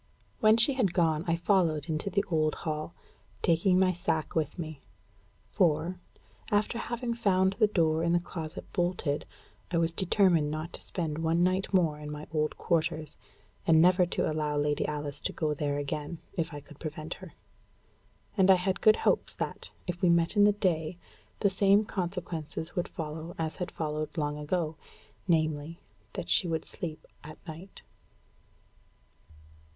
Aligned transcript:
When 0.39 0.57
she 0.57 0.73
had 0.73 0.95
gone, 0.95 1.23
I 1.27 1.35
followed 1.35 1.87
into 1.87 2.09
the 2.09 2.23
old 2.27 2.55
hall, 2.65 2.95
taking 3.43 3.77
my 3.77 3.93
sack 3.93 4.33
with 4.33 4.57
me; 4.57 4.81
for, 5.47 5.99
after 6.49 6.79
having 6.79 7.13
found 7.13 7.53
the 7.53 7.67
door 7.67 8.01
in 8.01 8.11
the 8.11 8.19
closet 8.19 8.65
bolted, 8.73 9.27
I 9.69 9.77
was 9.77 9.91
determined 9.91 10.49
not 10.49 10.73
to 10.73 10.81
spend 10.81 11.19
one 11.19 11.43
night 11.43 11.71
more 11.71 11.99
in 11.99 12.09
my 12.09 12.25
old 12.33 12.57
quarters, 12.57 13.15
and 13.67 13.79
never 13.79 14.07
to 14.07 14.27
allow 14.27 14.57
Lady 14.57 14.87
Alice 14.87 15.19
to 15.19 15.33
go 15.33 15.53
there 15.53 15.77
again, 15.77 16.17
if 16.33 16.51
I 16.51 16.61
could 16.61 16.79
prevent 16.79 17.13
her. 17.21 17.33
And 18.35 18.49
I 18.49 18.55
had 18.55 18.81
good 18.81 18.95
hopes 18.95 19.33
that, 19.35 19.69
if 19.85 20.01
we 20.01 20.09
met 20.09 20.35
in 20.35 20.45
the 20.45 20.51
day, 20.53 20.97
the 21.41 21.49
same 21.51 21.85
consequences 21.85 22.75
would 22.75 22.87
follow 22.89 23.35
as 23.37 23.57
had 23.57 23.69
followed 23.69 24.17
long 24.17 24.39
ago 24.39 24.77
namely, 25.27 25.79
that 26.13 26.27
she 26.27 26.47
would 26.47 26.65
sleep 26.65 27.05
at 27.23 27.37
night. 27.47 27.83